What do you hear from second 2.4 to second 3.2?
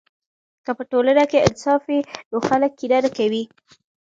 خلک کینه نه